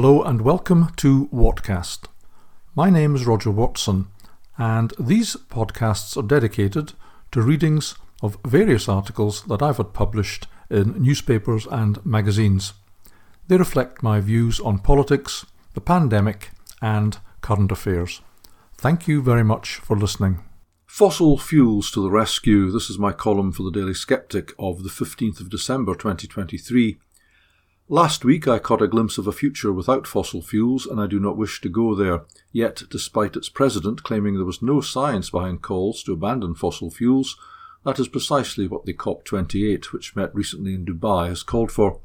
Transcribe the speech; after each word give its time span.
Hello 0.00 0.22
and 0.22 0.42
welcome 0.42 0.92
to 0.98 1.26
Whatcast. 1.32 2.06
My 2.76 2.88
name 2.88 3.16
is 3.16 3.26
Roger 3.26 3.50
Watson, 3.50 4.06
and 4.56 4.92
these 4.96 5.34
podcasts 5.50 6.16
are 6.16 6.22
dedicated 6.22 6.92
to 7.32 7.42
readings 7.42 7.96
of 8.22 8.38
various 8.46 8.88
articles 8.88 9.42
that 9.46 9.60
I've 9.60 9.78
had 9.78 9.94
published 9.94 10.46
in 10.70 11.02
newspapers 11.02 11.66
and 11.66 12.06
magazines. 12.06 12.74
They 13.48 13.56
reflect 13.56 14.00
my 14.00 14.20
views 14.20 14.60
on 14.60 14.78
politics, 14.78 15.44
the 15.74 15.80
pandemic, 15.80 16.50
and 16.80 17.18
current 17.40 17.72
affairs. 17.72 18.20
Thank 18.76 19.08
you 19.08 19.20
very 19.20 19.42
much 19.42 19.78
for 19.78 19.96
listening. 19.96 20.44
Fossil 20.86 21.38
fuels 21.38 21.90
to 21.90 22.00
the 22.00 22.10
rescue. 22.12 22.70
This 22.70 22.88
is 22.88 23.00
my 23.00 23.10
column 23.10 23.50
for 23.50 23.64
the 23.64 23.72
Daily 23.72 23.94
Sceptic 23.94 24.52
of 24.60 24.84
the 24.84 24.90
15th 24.90 25.40
of 25.40 25.50
December 25.50 25.96
2023. 25.96 27.00
Last 27.90 28.22
week 28.22 28.46
I 28.46 28.58
caught 28.58 28.82
a 28.82 28.86
glimpse 28.86 29.16
of 29.16 29.26
a 29.26 29.32
future 29.32 29.72
without 29.72 30.06
fossil 30.06 30.42
fuels, 30.42 30.84
and 30.84 31.00
I 31.00 31.06
do 31.06 31.18
not 31.18 31.38
wish 31.38 31.62
to 31.62 31.70
go 31.70 31.94
there. 31.94 32.26
Yet, 32.52 32.82
despite 32.90 33.34
its 33.34 33.48
president 33.48 34.02
claiming 34.02 34.34
there 34.34 34.44
was 34.44 34.60
no 34.60 34.82
science 34.82 35.30
behind 35.30 35.62
calls 35.62 36.02
to 36.02 36.12
abandon 36.12 36.54
fossil 36.54 36.90
fuels, 36.90 37.38
that 37.86 37.98
is 37.98 38.06
precisely 38.06 38.68
what 38.68 38.84
the 38.84 38.92
COP28, 38.92 39.86
which 39.86 40.14
met 40.14 40.34
recently 40.34 40.74
in 40.74 40.84
Dubai, 40.84 41.28
has 41.28 41.42
called 41.42 41.72
for. 41.72 42.00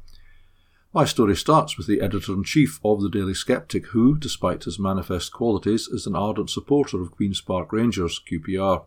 My 0.94 1.04
story 1.04 1.36
starts 1.36 1.76
with 1.76 1.86
the 1.86 2.00
editor 2.00 2.32
in 2.32 2.44
chief 2.44 2.80
of 2.82 3.02
the 3.02 3.10
Daily 3.10 3.34
Sceptic, 3.34 3.88
who, 3.88 4.16
despite 4.16 4.64
his 4.64 4.78
manifest 4.78 5.34
qualities, 5.34 5.86
is 5.88 6.06
an 6.06 6.16
ardent 6.16 6.48
supporter 6.48 7.02
of 7.02 7.10
Queen's 7.10 7.42
Park 7.42 7.74
Rangers, 7.74 8.22
QPR. 8.26 8.86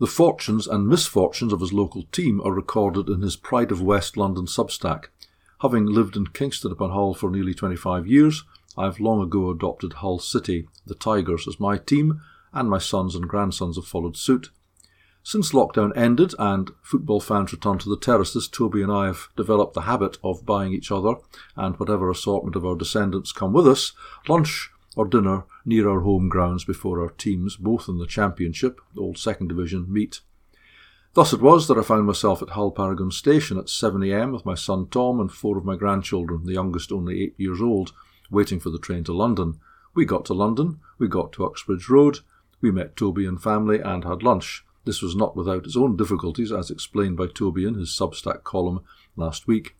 The 0.00 0.08
fortunes 0.08 0.66
and 0.66 0.88
misfortunes 0.88 1.52
of 1.52 1.60
his 1.60 1.72
local 1.72 2.02
team 2.10 2.40
are 2.40 2.52
recorded 2.52 3.08
in 3.08 3.22
his 3.22 3.36
Pride 3.36 3.70
of 3.70 3.80
West 3.80 4.16
London 4.16 4.46
substack. 4.46 5.04
Having 5.60 5.86
lived 5.86 6.16
in 6.16 6.26
Kingston 6.26 6.72
upon 6.72 6.90
Hull 6.90 7.14
for 7.14 7.30
nearly 7.30 7.54
25 7.54 8.06
years, 8.06 8.44
I 8.76 8.84
have 8.84 9.00
long 9.00 9.22
ago 9.22 9.50
adopted 9.50 9.94
Hull 9.94 10.18
City, 10.18 10.68
the 10.86 10.94
Tigers, 10.94 11.46
as 11.46 11.60
my 11.60 11.78
team, 11.78 12.20
and 12.52 12.68
my 12.68 12.78
sons 12.78 13.14
and 13.14 13.28
grandsons 13.28 13.76
have 13.76 13.86
followed 13.86 14.16
suit. 14.16 14.50
Since 15.22 15.52
lockdown 15.52 15.96
ended 15.96 16.34
and 16.38 16.70
football 16.82 17.18
fans 17.18 17.52
returned 17.52 17.80
to 17.80 17.88
the 17.88 17.96
terraces, 17.96 18.46
Toby 18.46 18.82
and 18.82 18.92
I 18.92 19.06
have 19.06 19.28
developed 19.36 19.72
the 19.72 19.82
habit 19.82 20.18
of 20.22 20.44
buying 20.44 20.74
each 20.74 20.92
other, 20.92 21.14
and 21.56 21.76
whatever 21.76 22.10
assortment 22.10 22.56
of 22.56 22.66
our 22.66 22.76
descendants 22.76 23.32
come 23.32 23.52
with 23.52 23.66
us, 23.66 23.92
lunch 24.28 24.70
or 24.96 25.06
dinner 25.06 25.44
near 25.64 25.88
our 25.88 26.00
home 26.00 26.28
grounds 26.28 26.64
before 26.64 27.00
our 27.00 27.08
teams, 27.08 27.56
both 27.56 27.88
in 27.88 27.98
the 27.98 28.06
Championship, 28.06 28.80
old 28.98 29.16
Second 29.16 29.48
Division, 29.48 29.86
meet. 29.90 30.20
Thus 31.14 31.32
it 31.32 31.40
was 31.40 31.68
that 31.68 31.78
I 31.78 31.82
found 31.82 32.06
myself 32.06 32.42
at 32.42 32.50
Hull 32.50 32.72
Paragon 32.72 33.12
Station 33.12 33.56
at 33.56 33.66
7am 33.66 34.32
with 34.32 34.44
my 34.44 34.56
son 34.56 34.88
Tom 34.88 35.20
and 35.20 35.30
four 35.30 35.56
of 35.56 35.64
my 35.64 35.76
grandchildren, 35.76 36.44
the 36.44 36.54
youngest 36.54 36.90
only 36.90 37.22
eight 37.22 37.34
years 37.38 37.62
old, 37.62 37.92
waiting 38.32 38.58
for 38.58 38.70
the 38.70 38.80
train 38.80 39.04
to 39.04 39.12
London. 39.12 39.60
We 39.94 40.06
got 40.06 40.24
to 40.26 40.34
London, 40.34 40.80
we 40.98 41.06
got 41.06 41.32
to 41.34 41.44
Uxbridge 41.44 41.88
Road, 41.88 42.18
we 42.60 42.72
met 42.72 42.96
Toby 42.96 43.26
and 43.26 43.40
family 43.40 43.78
and 43.78 44.02
had 44.02 44.24
lunch. 44.24 44.64
This 44.84 45.02
was 45.02 45.14
not 45.14 45.36
without 45.36 45.66
its 45.66 45.76
own 45.76 45.96
difficulties, 45.96 46.50
as 46.50 46.68
explained 46.68 47.16
by 47.16 47.28
Toby 47.28 47.64
in 47.64 47.74
his 47.74 47.90
Substack 47.90 48.42
column 48.42 48.80
last 49.14 49.46
week. 49.46 49.76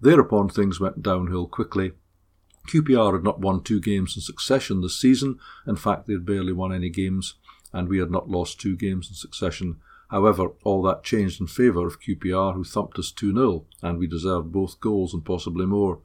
Thereupon 0.00 0.48
things 0.48 0.78
went 0.78 1.02
downhill 1.02 1.48
quickly. 1.48 1.92
QPR 2.68 3.14
had 3.14 3.24
not 3.24 3.40
won 3.40 3.64
two 3.64 3.80
games 3.80 4.14
in 4.16 4.22
succession 4.22 4.82
this 4.82 4.98
season. 4.98 5.40
In 5.66 5.74
fact, 5.74 6.06
they 6.06 6.12
had 6.12 6.24
barely 6.24 6.52
won 6.52 6.72
any 6.72 6.90
games, 6.90 7.34
and 7.72 7.88
we 7.88 7.98
had 7.98 8.10
not 8.12 8.30
lost 8.30 8.60
two 8.60 8.76
games 8.76 9.08
in 9.08 9.14
succession 9.14 9.80
However, 10.10 10.52
all 10.64 10.82
that 10.82 11.04
changed 11.04 11.40
in 11.40 11.46
favour 11.46 11.86
of 11.86 12.00
QPR, 12.00 12.54
who 12.54 12.64
thumped 12.64 12.98
us 12.98 13.12
2 13.12 13.32
0, 13.32 13.64
and 13.80 13.96
we 13.96 14.08
deserved 14.08 14.50
both 14.50 14.80
goals 14.80 15.14
and 15.14 15.24
possibly 15.24 15.66
more. 15.66 16.00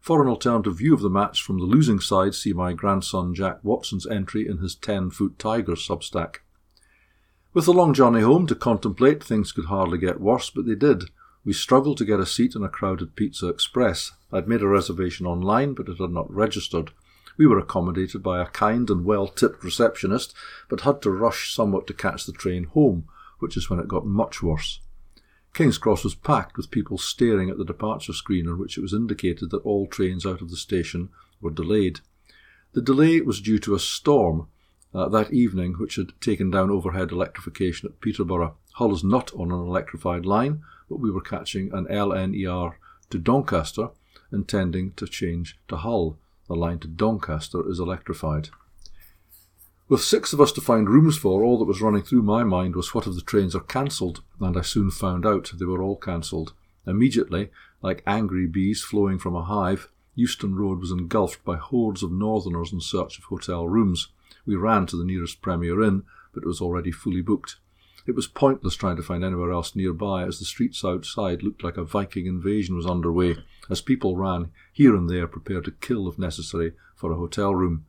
For 0.00 0.20
an 0.20 0.28
alternative 0.28 0.78
view 0.78 0.92
of 0.94 1.00
the 1.00 1.10
match 1.10 1.42
from 1.42 1.58
the 1.58 1.64
losing 1.64 2.00
side, 2.00 2.34
see 2.34 2.52
my 2.52 2.72
grandson 2.72 3.34
Jack 3.34 3.62
Watson's 3.62 4.06
entry 4.06 4.48
in 4.48 4.58
his 4.58 4.74
10 4.74 5.10
Foot 5.10 5.38
Tiger 5.38 5.74
substack. 5.74 6.38
With 7.54 7.66
the 7.66 7.72
long 7.72 7.94
journey 7.94 8.22
home 8.22 8.46
to 8.48 8.56
contemplate, 8.56 9.22
things 9.22 9.52
could 9.52 9.66
hardly 9.66 9.98
get 9.98 10.20
worse, 10.20 10.50
but 10.50 10.66
they 10.66 10.74
did. 10.74 11.04
We 11.44 11.52
struggled 11.52 11.98
to 11.98 12.04
get 12.04 12.20
a 12.20 12.26
seat 12.26 12.56
in 12.56 12.64
a 12.64 12.68
crowded 12.68 13.14
Pizza 13.14 13.48
Express. 13.48 14.12
I'd 14.32 14.48
made 14.48 14.62
a 14.62 14.68
reservation 14.68 15.26
online, 15.26 15.74
but 15.74 15.88
it 15.88 15.98
had 15.98 16.10
not 16.10 16.32
registered. 16.32 16.90
We 17.36 17.46
were 17.46 17.58
accommodated 17.58 18.20
by 18.20 18.42
a 18.42 18.46
kind 18.46 18.90
and 18.90 19.04
well 19.04 19.28
tipped 19.28 19.62
receptionist, 19.62 20.34
but 20.68 20.80
had 20.80 21.00
to 21.02 21.10
rush 21.10 21.54
somewhat 21.54 21.86
to 21.86 21.94
catch 21.94 22.26
the 22.26 22.32
train 22.32 22.64
home 22.64 23.06
which 23.38 23.56
is 23.56 23.68
when 23.68 23.78
it 23.78 23.88
got 23.88 24.06
much 24.06 24.42
worse. 24.42 24.80
King's 25.54 25.78
Cross 25.78 26.04
was 26.04 26.14
packed 26.14 26.56
with 26.56 26.70
people 26.70 26.98
staring 26.98 27.50
at 27.50 27.58
the 27.58 27.64
departure 27.64 28.12
screen 28.12 28.46
on 28.48 28.58
which 28.58 28.78
it 28.78 28.82
was 28.82 28.92
indicated 28.94 29.50
that 29.50 29.64
all 29.64 29.86
trains 29.86 30.24
out 30.26 30.40
of 30.40 30.50
the 30.50 30.56
station 30.56 31.08
were 31.40 31.50
delayed. 31.50 32.00
The 32.72 32.82
delay 32.82 33.20
was 33.20 33.40
due 33.40 33.58
to 33.60 33.74
a 33.74 33.80
storm 33.80 34.48
uh, 34.94 35.08
that 35.08 35.32
evening 35.32 35.74
which 35.74 35.96
had 35.96 36.12
taken 36.20 36.50
down 36.50 36.70
overhead 36.70 37.10
electrification 37.10 37.88
at 37.88 38.00
Peterborough. 38.00 38.56
Hull 38.74 38.94
is 38.94 39.04
not 39.04 39.32
on 39.34 39.50
an 39.50 39.58
electrified 39.58 40.24
line, 40.24 40.62
but 40.88 41.00
we 41.00 41.10
were 41.10 41.20
catching 41.20 41.72
an 41.72 41.86
LNER 41.86 42.74
to 43.10 43.18
Doncaster, 43.18 43.88
intending 44.32 44.92
to 44.92 45.06
change 45.06 45.58
to 45.68 45.76
Hull. 45.76 46.18
The 46.46 46.54
line 46.54 46.78
to 46.80 46.88
Doncaster 46.88 47.68
is 47.68 47.78
electrified. 47.78 48.50
With 49.88 50.02
six 50.02 50.34
of 50.34 50.40
us 50.40 50.52
to 50.52 50.60
find 50.60 50.86
rooms 50.86 51.16
for, 51.16 51.42
all 51.42 51.58
that 51.58 51.64
was 51.64 51.80
running 51.80 52.02
through 52.02 52.20
my 52.22 52.44
mind 52.44 52.76
was 52.76 52.92
what 52.92 53.06
if 53.06 53.14
the 53.14 53.22
trains 53.22 53.54
are 53.54 53.60
cancelled, 53.60 54.22
and 54.38 54.54
I 54.54 54.60
soon 54.60 54.90
found 54.90 55.24
out 55.24 55.52
they 55.54 55.64
were 55.64 55.82
all 55.82 55.96
cancelled. 55.96 56.52
Immediately, 56.86 57.48
like 57.80 58.02
angry 58.06 58.46
bees 58.46 58.82
flowing 58.82 59.18
from 59.18 59.34
a 59.34 59.44
hive, 59.44 59.88
Euston 60.14 60.54
Road 60.54 60.80
was 60.80 60.90
engulfed 60.90 61.42
by 61.42 61.56
hordes 61.56 62.02
of 62.02 62.12
northerners 62.12 62.70
in 62.70 62.82
search 62.82 63.16
of 63.16 63.24
hotel 63.24 63.66
rooms. 63.66 64.08
We 64.44 64.56
ran 64.56 64.84
to 64.86 64.96
the 64.96 65.06
nearest 65.06 65.40
Premier 65.40 65.82
Inn, 65.82 66.02
but 66.34 66.42
it 66.42 66.46
was 66.46 66.60
already 66.60 66.92
fully 66.92 67.22
booked. 67.22 67.56
It 68.06 68.14
was 68.14 68.26
pointless 68.26 68.74
trying 68.74 68.96
to 68.96 69.02
find 69.02 69.24
anywhere 69.24 69.52
else 69.52 69.74
nearby, 69.74 70.24
as 70.24 70.38
the 70.38 70.44
streets 70.44 70.84
outside 70.84 71.42
looked 71.42 71.64
like 71.64 71.78
a 71.78 71.84
Viking 71.84 72.26
invasion 72.26 72.76
was 72.76 72.86
underway, 72.86 73.36
as 73.70 73.80
people 73.80 74.16
ran 74.16 74.50
here 74.70 74.94
and 74.94 75.08
there 75.08 75.26
prepared 75.26 75.64
to 75.64 75.70
kill 75.70 76.06
if 76.08 76.18
necessary 76.18 76.74
for 76.94 77.10
a 77.10 77.16
hotel 77.16 77.54
room. 77.54 77.86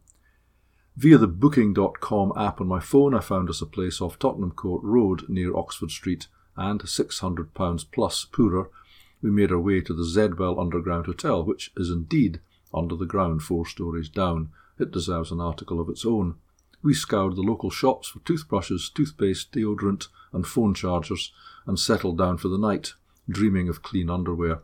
Via 1.00 1.18
the 1.18 1.28
Booking.com 1.28 2.34
app 2.36 2.60
on 2.60 2.68
my 2.68 2.82
phone, 2.82 3.16
I 3.16 3.22
found 3.22 3.50
us 3.50 3.62
a 3.62 3.66
place 3.66 4.02
off 4.02 4.20
Tottenham 4.20 4.52
Court 4.52 4.84
Road 4.84 5.30
near 5.30 5.56
Oxford 5.56 5.92
Street, 5.92 6.28
and 6.58 6.82
£600 6.82 7.86
plus 7.94 8.26
poorer, 8.26 8.70
we 9.22 9.32
made 9.32 9.50
our 9.50 9.62
way 9.62 9.80
to 9.80 9.94
the 9.94 10.04
Zedwell 10.04 10.60
Underground 10.60 11.06
Hotel, 11.06 11.42
which 11.42 11.72
is 11.78 11.90
indeed 11.90 12.42
under 12.74 12.98
the 12.98 13.06
ground 13.06 13.44
four 13.44 13.66
stories 13.66 14.10
down. 14.10 14.50
It 14.78 14.92
deserves 14.92 15.32
an 15.32 15.40
article 15.40 15.80
of 15.80 15.88
its 15.88 16.06
own. 16.06 16.36
We 16.84 16.94
scoured 16.94 17.38
the 17.38 17.44
local 17.44 17.70
shops 17.70 18.10
for 18.10 18.20
toothbrushes, 18.20 18.90
toothpaste, 18.90 19.54
deodorant, 19.54 20.10
and 20.34 20.46
phone 20.46 20.74
chargers, 20.74 21.32
and 21.66 21.80
settled 21.80 22.18
down 22.18 22.40
for 22.40 22.50
the 22.50 22.58
night, 22.58 22.92
dreaming 23.30 23.70
of 23.70 23.84
clean 23.84 24.10
underwear. 24.10 24.64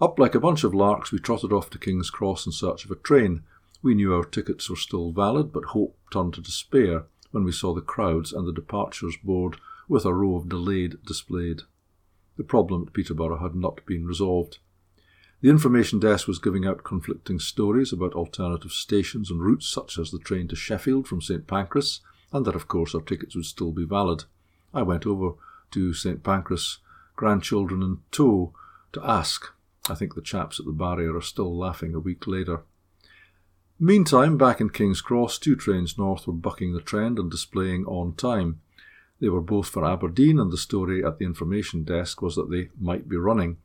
Up 0.00 0.16
like 0.16 0.36
a 0.36 0.40
bunch 0.40 0.62
of 0.62 0.74
larks, 0.74 1.10
we 1.10 1.18
trotted 1.18 1.52
off 1.52 1.70
to 1.70 1.78
King's 1.78 2.10
Cross 2.10 2.46
in 2.46 2.52
search 2.52 2.84
of 2.84 2.92
a 2.92 2.94
train, 2.94 3.42
we 3.84 3.94
knew 3.94 4.14
our 4.14 4.24
tickets 4.24 4.70
were 4.70 4.76
still 4.76 5.12
valid, 5.12 5.52
but 5.52 5.66
hope 5.66 5.94
turned 6.10 6.32
to 6.32 6.40
despair 6.40 7.04
when 7.32 7.44
we 7.44 7.52
saw 7.52 7.74
the 7.74 7.82
crowds 7.82 8.32
and 8.32 8.48
the 8.48 8.52
departures 8.52 9.14
board 9.22 9.58
with 9.88 10.06
a 10.06 10.14
row 10.14 10.36
of 10.36 10.48
delayed 10.48 10.96
displayed. 11.04 11.60
The 12.38 12.44
problem 12.44 12.84
at 12.86 12.94
Peterborough 12.94 13.42
had 13.42 13.54
not 13.54 13.84
been 13.84 14.06
resolved. 14.06 14.58
The 15.42 15.50
information 15.50 15.98
desk 15.98 16.26
was 16.26 16.38
giving 16.38 16.66
out 16.66 16.82
conflicting 16.82 17.38
stories 17.38 17.92
about 17.92 18.14
alternative 18.14 18.72
stations 18.72 19.30
and 19.30 19.42
routes, 19.42 19.66
such 19.66 19.98
as 19.98 20.10
the 20.10 20.18
train 20.18 20.48
to 20.48 20.56
Sheffield 20.56 21.06
from 21.06 21.20
St 21.20 21.46
Pancras, 21.46 22.00
and 22.32 22.46
that, 22.46 22.56
of 22.56 22.66
course, 22.66 22.94
our 22.94 23.02
tickets 23.02 23.36
would 23.36 23.44
still 23.44 23.70
be 23.70 23.84
valid. 23.84 24.24
I 24.72 24.80
went 24.80 25.06
over 25.06 25.34
to 25.72 25.92
St 25.92 26.22
Pancras, 26.22 26.78
grandchildren 27.16 27.82
in 27.82 27.98
tow, 28.10 28.54
to 28.94 29.04
ask. 29.04 29.44
I 29.90 29.94
think 29.94 30.14
the 30.14 30.22
chaps 30.22 30.58
at 30.58 30.64
the 30.64 30.72
barrier 30.72 31.14
are 31.14 31.20
still 31.20 31.54
laughing 31.54 31.94
a 31.94 32.00
week 32.00 32.26
later. 32.26 32.62
Meantime, 33.80 34.38
back 34.38 34.60
in 34.60 34.70
King's 34.70 35.00
Cross, 35.00 35.38
two 35.38 35.56
trains 35.56 35.98
north 35.98 36.28
were 36.28 36.32
bucking 36.32 36.72
the 36.72 36.80
trend 36.80 37.18
and 37.18 37.28
displaying 37.28 37.84
on 37.86 38.14
time. 38.14 38.60
They 39.20 39.28
were 39.28 39.40
both 39.40 39.68
for 39.68 39.84
Aberdeen, 39.84 40.38
and 40.38 40.52
the 40.52 40.56
story 40.56 41.04
at 41.04 41.18
the 41.18 41.24
information 41.24 41.82
desk 41.82 42.22
was 42.22 42.36
that 42.36 42.50
they 42.50 42.70
might 42.80 43.08
be 43.08 43.16
running. 43.16 43.56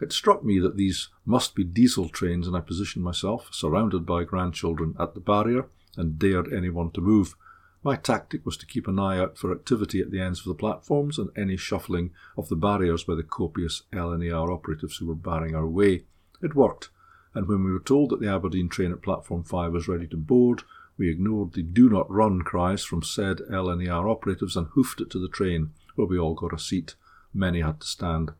It 0.00 0.12
struck 0.12 0.44
me 0.44 0.60
that 0.60 0.76
these 0.76 1.08
must 1.24 1.56
be 1.56 1.64
diesel 1.64 2.08
trains, 2.08 2.46
and 2.46 2.56
I 2.56 2.60
positioned 2.60 3.04
myself, 3.04 3.48
surrounded 3.52 4.06
by 4.06 4.22
grandchildren, 4.22 4.94
at 5.00 5.14
the 5.14 5.20
barrier 5.20 5.66
and 5.96 6.18
dared 6.18 6.52
anyone 6.52 6.92
to 6.92 7.00
move. 7.00 7.34
My 7.82 7.96
tactic 7.96 8.46
was 8.46 8.56
to 8.58 8.66
keep 8.66 8.86
an 8.86 9.00
eye 9.00 9.18
out 9.18 9.36
for 9.36 9.50
activity 9.50 10.00
at 10.00 10.10
the 10.10 10.20
ends 10.20 10.40
of 10.40 10.46
the 10.46 10.54
platforms 10.54 11.18
and 11.18 11.30
any 11.36 11.56
shuffling 11.56 12.12
of 12.36 12.48
the 12.48 12.56
barriers 12.56 13.02
by 13.02 13.14
the 13.16 13.22
copious 13.22 13.82
LNER 13.92 14.52
operatives 14.52 14.98
who 14.98 15.06
were 15.06 15.14
barring 15.14 15.56
our 15.56 15.66
way. 15.66 16.04
It 16.40 16.54
worked 16.54 16.90
and 17.36 17.46
when 17.46 17.62
we 17.62 17.70
were 17.70 17.78
told 17.78 18.08
that 18.08 18.18
the 18.18 18.32
Aberdeen 18.32 18.70
train 18.70 18.92
at 18.92 19.02
platform 19.02 19.44
5 19.44 19.70
was 19.70 19.86
ready 19.86 20.06
to 20.06 20.16
board, 20.16 20.62
we 20.96 21.10
ignored 21.10 21.52
the 21.52 21.62
do 21.62 21.90
not 21.90 22.10
run 22.10 22.40
cries 22.40 22.82
from 22.82 23.02
said 23.02 23.42
LNER 23.50 24.10
operatives 24.10 24.56
and 24.56 24.68
hoofed 24.68 25.02
it 25.02 25.10
to 25.10 25.18
the 25.18 25.28
train, 25.28 25.72
where 25.96 26.06
we 26.06 26.18
all 26.18 26.32
got 26.32 26.54
a 26.54 26.58
seat. 26.58 26.94
Many 27.34 27.60
had 27.60 27.82
to 27.82 27.86
stand. 27.86 28.30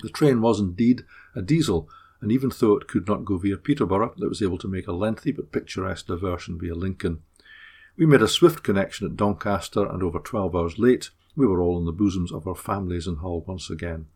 The 0.00 0.08
train 0.08 0.40
was 0.40 0.58
indeed 0.58 1.02
a 1.36 1.42
diesel, 1.42 1.86
and 2.22 2.32
even 2.32 2.50
though 2.58 2.78
it 2.78 2.88
could 2.88 3.06
not 3.06 3.26
go 3.26 3.36
via 3.36 3.58
Peterborough, 3.58 4.14
it 4.18 4.26
was 4.26 4.40
able 4.40 4.56
to 4.56 4.68
make 4.68 4.86
a 4.86 4.92
lengthy 4.92 5.30
but 5.30 5.52
picturesque 5.52 6.06
diversion 6.06 6.58
via 6.58 6.74
Lincoln. 6.74 7.20
We 7.98 8.06
made 8.06 8.22
a 8.22 8.28
swift 8.28 8.62
connection 8.62 9.06
at 9.06 9.18
Doncaster, 9.18 9.84
and 9.84 10.02
over 10.02 10.18
12 10.18 10.56
hours 10.56 10.78
late, 10.78 11.10
we 11.36 11.46
were 11.46 11.60
all 11.60 11.78
in 11.78 11.84
the 11.84 11.92
bosoms 11.92 12.32
of 12.32 12.48
our 12.48 12.54
families 12.54 13.06
in 13.06 13.16
Hull 13.16 13.44
once 13.46 13.68
again. 13.68 14.06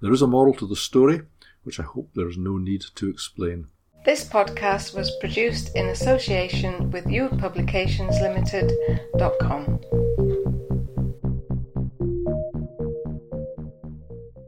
There 0.00 0.12
is 0.12 0.22
a 0.22 0.28
moral 0.28 0.54
to 0.54 0.68
the 0.68 0.76
story, 0.76 1.22
which 1.62 1.80
I 1.80 1.84
hope 1.84 2.10
there's 2.14 2.38
no 2.38 2.58
need 2.58 2.84
to 2.94 3.08
explain. 3.08 3.68
This 4.04 4.24
podcast 4.24 4.94
was 4.94 5.14
produced 5.20 5.76
in 5.76 5.88
association 5.88 6.90
with 6.90 7.04
YouPublications 7.04 8.20
Limited.com. 8.20 9.80